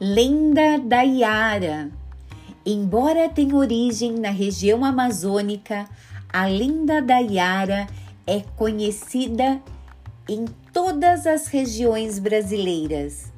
[0.00, 1.90] Lenda da Iara.
[2.64, 5.88] Embora tenha origem na região amazônica,
[6.32, 7.88] a lenda da Iara
[8.24, 9.60] é conhecida
[10.28, 13.32] em todas as regiões brasileiras.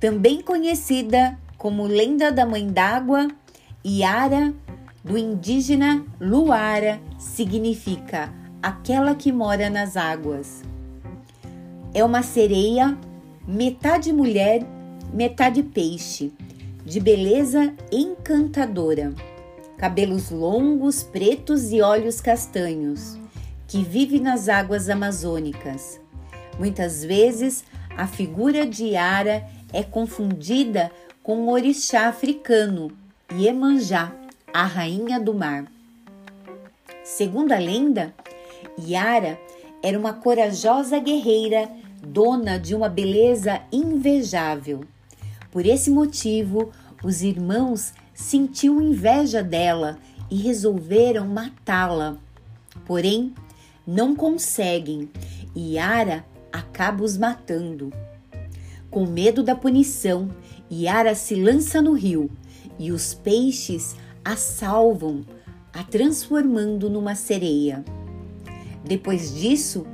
[0.00, 3.28] Também conhecida como lenda da Mãe d'Água,
[3.84, 4.52] Iara,
[5.04, 10.64] do indígena Luara, significa aquela que mora nas águas.
[11.94, 12.98] É uma sereia,
[13.46, 14.66] metade mulher
[15.16, 16.30] metade peixe,
[16.84, 19.14] de beleza encantadora,
[19.78, 23.16] cabelos longos, pretos e olhos castanhos,
[23.66, 25.98] que vive nas águas amazônicas.
[26.58, 27.64] Muitas vezes
[27.96, 29.42] a figura de Yara
[29.72, 30.92] é confundida
[31.22, 32.92] com o orixá africano
[33.32, 34.12] Iemanjá,
[34.52, 35.64] a rainha do mar.
[37.02, 38.14] Segundo a lenda,
[38.78, 39.40] Yara
[39.82, 41.70] era uma corajosa guerreira,
[42.02, 44.84] dona de uma beleza invejável.
[45.56, 46.70] Por esse motivo,
[47.02, 49.96] os irmãos sentiam inveja dela
[50.30, 52.18] e resolveram matá-la.
[52.84, 53.32] Porém,
[53.86, 55.08] não conseguem
[55.54, 57.90] e Yara acaba os matando.
[58.90, 60.28] Com medo da punição,
[60.70, 62.30] Yara se lança no rio
[62.78, 65.24] e os peixes a salvam,
[65.72, 67.82] a transformando numa sereia.
[68.84, 69.86] Depois disso,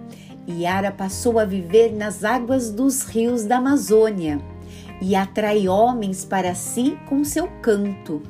[0.49, 4.51] Yara passou a viver nas águas dos rios da Amazônia
[5.03, 8.23] e atrai homens para si com seu canto.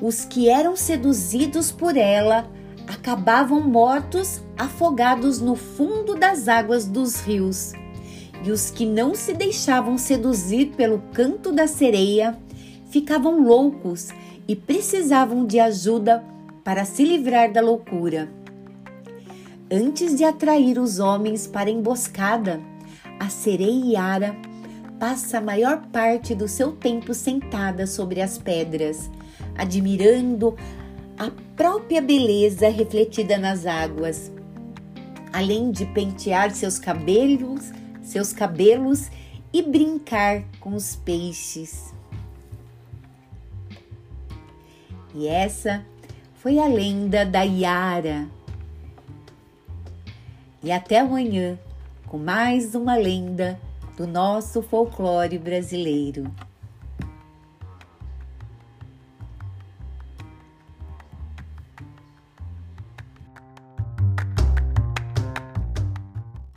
[0.00, 2.48] Os que eram seduzidos por ela
[2.86, 7.72] acabavam mortos, afogados no fundo das águas dos rios.
[8.44, 12.38] E os que não se deixavam seduzir pelo canto da sereia
[12.88, 14.10] ficavam loucos
[14.46, 16.24] e precisavam de ajuda
[16.62, 18.30] para se livrar da loucura.
[19.70, 22.60] Antes de atrair os homens para a emboscada,
[23.18, 24.47] a sereia Yara
[24.98, 29.10] passa a maior parte do seu tempo sentada sobre as pedras,
[29.56, 30.56] admirando
[31.16, 34.32] a própria beleza refletida nas águas,
[35.32, 37.72] além de pentear seus cabelos,
[38.02, 39.10] seus cabelos
[39.52, 41.94] e brincar com os peixes.
[45.14, 45.84] E essa
[46.34, 48.28] foi a lenda da Yara.
[50.62, 51.58] E até amanhã
[52.06, 53.60] com mais uma lenda
[53.98, 56.32] do nosso folclore brasileiro.